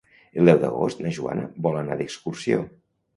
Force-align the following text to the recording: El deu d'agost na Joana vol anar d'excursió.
El 0.43 0.47
deu 0.49 0.61
d'agost 0.61 1.03
na 1.05 1.11
Joana 1.17 1.43
vol 1.65 1.77
anar 1.83 1.99
d'excursió. 2.01 2.59